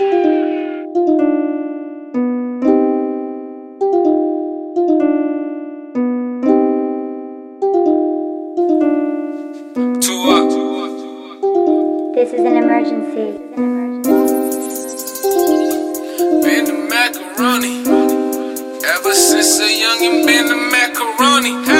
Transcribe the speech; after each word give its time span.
This 0.00 0.08
is 12.32 12.40
an 12.40 12.56
emergency. 12.56 13.36
Been 16.40 16.64
the 16.64 16.72
macaroni. 16.88 17.80
Ever 18.82 19.12
since 19.12 19.60
a 19.60 19.68
youngin' 19.68 20.24
been 20.24 20.46
the 20.46 20.56
macaroni. 20.56 21.79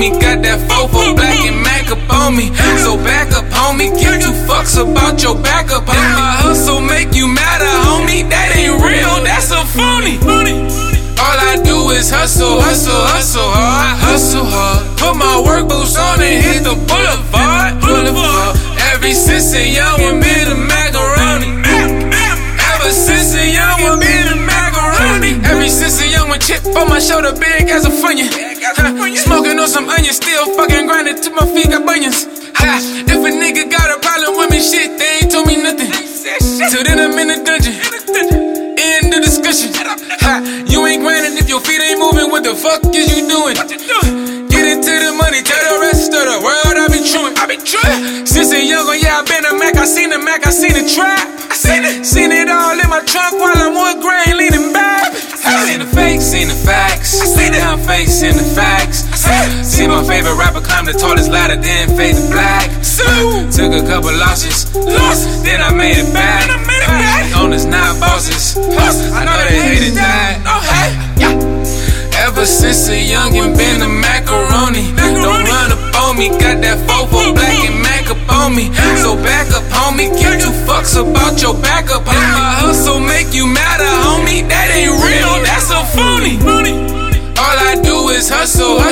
Me, 0.00 0.08
got 0.16 0.40
that 0.40 0.56
fofo 0.64 1.12
black 1.12 1.36
and 1.44 1.60
mac 1.60 1.92
up 1.92 2.00
on 2.08 2.32
me. 2.32 2.48
So 2.80 2.96
back 2.96 3.36
up, 3.36 3.44
homie. 3.52 3.92
Give 3.92 4.16
two 4.16 4.32
fucks 4.48 4.80
about 4.80 5.20
your 5.22 5.36
backup, 5.36 5.84
homie. 5.84 6.16
My 6.16 6.40
hustle 6.40 6.80
make 6.80 7.12
you 7.12 7.28
matter, 7.28 7.68
homie. 7.84 8.24
That 8.24 8.56
ain't 8.56 8.80
real, 8.80 9.20
that's 9.20 9.52
a 9.52 9.60
phony. 9.76 10.16
All 11.20 11.36
I 11.36 11.60
do 11.60 11.92
is 11.92 12.08
hustle, 12.08 12.64
hustle, 12.64 12.96
hustle 13.12 13.44
hard, 13.44 14.00
hustle 14.00 14.48
hard. 14.48 14.80
Put 14.96 15.14
my 15.20 15.36
work 15.44 15.68
boots 15.68 15.94
on 16.00 16.16
and 16.24 16.40
hit 16.40 16.64
the 16.64 16.72
boulevard, 16.88 17.76
boulevard. 17.84 18.56
Ever 18.96 19.12
since 19.12 19.52
a 19.52 19.68
young 19.68 20.00
one 20.00 20.18
been 20.24 20.48
a 20.48 20.56
macaroni. 20.56 21.60
Ever 22.72 22.90
since 22.90 23.36
a 23.36 23.44
young 23.52 23.84
one 23.84 24.00
been 24.00 24.32
a 24.32 24.36
macaroni. 24.48 25.36
Ever 25.44 25.68
since 25.68 26.00
a 26.00 26.08
young 26.08 26.32
one 26.32 26.40
chip 26.40 26.64
on 26.72 26.88
my 26.88 26.98
shoulder, 26.98 27.36
big 27.36 27.68
as 27.68 27.84
a 27.84 27.92
funyun. 27.92 28.49
Smoking 28.74 29.58
on 29.58 29.66
some 29.66 29.88
onions, 29.88 30.16
still 30.16 30.46
fucking 30.54 30.86
grinding 30.86 31.18
to 31.22 31.30
my 31.30 31.42
feet 31.50 31.70
got 31.70 31.82
bunions. 31.82 32.22
Ha, 32.54 32.78
if 32.78 33.18
a 33.18 33.30
nigga 33.34 33.66
got 33.66 33.90
a 33.90 33.98
problem 33.98 34.38
with 34.38 34.50
me, 34.50 34.62
shit, 34.62 34.94
they 34.94 35.22
ain't 35.22 35.30
told 35.32 35.46
me 35.50 35.58
nothing. 35.58 35.90
Till 35.90 36.84
then 36.86 37.02
I'm 37.02 37.18
in 37.18 37.34
the 37.34 37.38
dungeon. 37.42 37.74
End 38.78 39.10
the 39.10 39.18
discussion. 39.18 39.74
Ha, 39.74 40.38
you 40.70 40.86
ain't 40.86 41.02
grinding 41.02 41.34
if 41.38 41.48
your 41.48 41.58
feet 41.60 41.82
ain't 41.82 41.98
moving. 41.98 42.30
What 42.30 42.46
the 42.46 42.54
fuck 42.54 42.86
is 42.94 43.10
you 43.10 43.26
doing? 43.26 43.58
Get 44.46 44.64
into 44.70 44.92
the 45.02 45.18
money, 45.18 45.42
tell 45.42 45.62
the 45.66 45.78
rest 45.90 46.14
of 46.14 46.22
the 46.30 46.38
world 46.38 46.74
I 46.78 46.86
be 46.94 47.02
truing. 47.02 47.34
I 47.42 47.50
be 47.50 47.58
truing. 47.58 48.22
Since 48.22 48.54
a 48.54 48.62
young 48.62 48.86
one, 48.86 49.02
yeah, 49.02 49.18
I 49.18 49.26
been 49.26 49.50
a 49.50 49.58
Mac. 49.58 49.74
I 49.74 49.86
seen 49.86 50.10
the 50.10 50.18
Mac, 50.22 50.46
I 50.46 50.50
seen 50.50 50.78
the 50.78 50.86
trap. 50.86 51.26
I 51.50 51.54
seen 51.58 51.82
it. 51.82 52.06
Seen 52.06 52.30
it 52.30 52.46
all 52.46 52.78
in 52.78 52.86
my 52.86 53.02
trunk 53.02 53.34
while 53.34 53.58
I'm 53.58 53.74
on 53.74 53.98
grain 53.98 54.38
leaning 54.38 54.70
back. 54.70 55.10
I 55.42 55.66
seen 55.66 55.82
the 55.82 55.90
fakes, 55.90 56.30
seen 56.30 56.46
the 56.46 56.54
facts. 56.54 56.89
I 57.90 58.04
seen 58.04 58.30
it. 58.30 58.38
I'm 58.38 58.38
facing 58.38 58.38
the 58.38 58.44
facts. 58.54 58.98
See 59.66 59.86
my 59.86 60.02
favorite 60.04 60.36
rapper 60.36 60.60
climb 60.60 60.86
the 60.86 60.92
tallest 60.92 61.30
ladder, 61.30 61.56
then 61.56 61.96
fade 61.96 62.14
to 62.14 62.22
black. 62.30 62.70
Took 63.50 63.72
a 63.72 63.82
couple 63.86 64.12
losses, 64.12 64.74
lost, 64.74 65.44
then 65.44 65.60
I 65.60 65.72
made 65.72 65.96
it 65.98 66.12
back. 66.12 66.46
Owners 67.36 67.64
not 67.66 67.98
bosses. 68.00 68.56
I 68.56 69.24
know 69.24 69.36
they 69.48 69.60
hated 69.60 69.94
that. 69.94 70.38
Ever 72.20 72.44
since 72.46 72.88
a 72.88 72.96
youngin' 72.96 73.56
been 73.56 73.82
a 73.82 73.88
macaroni. 73.88 74.92
Don't 74.94 75.44
run 75.44 75.72
up 75.72 75.94
on 76.04 76.18
me, 76.18 76.28
got 76.28 76.60
that 76.62 76.78
fofo 76.86 77.34
black 77.34 77.58
and 77.64 77.82
mac 77.82 78.10
up 78.10 78.20
on 78.30 78.54
me. 78.54 78.70
So 79.02 79.16
back 79.16 79.50
up, 79.52 79.64
homie. 79.72 80.12
Give 80.14 80.36
two 80.38 80.52
fucks 80.68 80.94
about 81.00 81.40
your 81.42 81.54
backup. 81.54 82.04
Do 88.40 88.78
is 88.88 88.89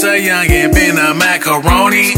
since 0.00 0.26
a 0.26 0.28
youngin' 0.28 0.72
been 0.72 0.96
a 0.96 1.14
macaroni. 1.14 2.12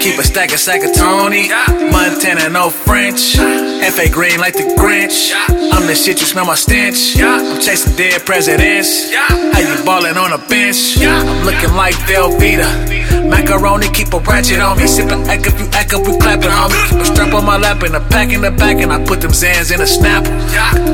Keep 0.00 0.18
a 0.18 0.24
stack 0.24 0.52
of 0.52 0.58
sack 0.58 0.82
of 0.82 0.94
Tony. 0.94 1.48
Montana, 1.90 2.48
no 2.48 2.70
French. 2.70 3.36
FA 3.36 4.08
green 4.10 4.40
like 4.40 4.54
the 4.54 4.64
Grinch. 4.78 5.32
I'm 5.72 5.86
the 5.86 5.94
shit, 5.94 6.20
you 6.20 6.26
smell 6.26 6.46
my 6.46 6.54
stench. 6.54 7.20
I'm 7.20 7.60
chasing 7.60 7.96
dead 7.96 8.24
presidents. 8.24 9.12
How 9.14 9.60
you 9.60 9.84
ballin' 9.84 10.16
on 10.16 10.32
a 10.32 10.38
bench? 10.48 10.98
I'm 11.00 11.44
looking 11.44 11.74
like 11.74 11.94
Velveeta. 12.08 13.28
Macaroni, 13.28 13.88
keep 13.90 14.12
a 14.14 14.18
ratchet 14.18 14.60
on 14.60 14.76
me. 14.78 14.84
Sippin' 14.84 15.26
act 15.28 15.46
if 15.46 15.60
you 15.60 15.66
act 15.72 15.92
up, 15.94 16.06
we 16.06 16.18
clapping 16.18 16.50
on 16.50 16.70
me. 16.70 16.76
Keep 16.88 17.00
a 17.00 17.04
strap 17.04 17.34
on 17.34 17.44
my 17.44 17.56
lap 17.56 17.82
and 17.82 17.94
a 17.94 18.00
pack 18.00 18.32
in 18.32 18.40
the 18.40 18.50
back, 18.50 18.78
and 18.78 18.92
I 18.92 19.04
put 19.04 19.20
them 19.20 19.30
Zans 19.30 19.72
in 19.72 19.80
a 19.80 19.84
snapple. 19.84 20.34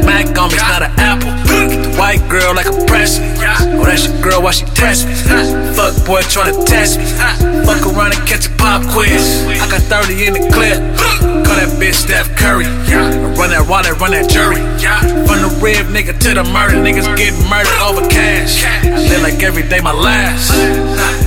Mac 0.05 0.37
on 0.37 0.49
me, 0.49 0.55
it's 0.55 0.69
not 0.69 0.82
an 0.82 0.93
apple. 0.99 1.32
Get 2.34 2.43
girl 2.43 2.55
like 2.55 2.67
a 2.67 2.84
press. 2.87 3.21
Oh, 3.21 3.84
that's 3.84 4.06
your 4.06 4.21
girl, 4.21 4.43
why 4.43 4.50
she 4.50 4.65
test 4.67 5.06
me? 5.06 5.15
Fuck 5.75 5.95
boy 6.05 6.21
tryna 6.22 6.65
test 6.67 6.99
me. 6.99 7.05
Fuck 7.65 7.87
around 7.87 8.15
and 8.15 8.27
catch 8.27 8.47
a 8.47 8.50
pop 8.56 8.83
quiz. 8.91 9.45
I 9.47 9.69
got 9.71 9.83
30 9.83 10.27
in 10.27 10.33
the 10.33 10.41
clip. 10.50 10.78
Call 11.47 11.55
that 11.55 11.78
bitch 11.78 11.94
Steph 11.94 12.34
Curry. 12.37 12.67
Run 13.39 13.50
that 13.50 13.67
wallet, 13.69 14.00
run 14.00 14.11
that 14.12 14.28
jury. 14.28 14.56
From 15.27 15.43
the 15.43 15.61
rib 15.62 15.87
nigga 15.87 16.19
to 16.19 16.34
the 16.34 16.44
murder, 16.44 16.75
niggas 16.75 17.06
getting 17.17 17.49
murdered 17.49 17.78
over 17.81 18.06
cash. 18.09 18.65
I 18.65 18.99
live 19.09 19.23
like 19.23 19.43
every 19.43 19.62
day 19.69 19.81
my 19.81 19.93
last. 19.93 21.24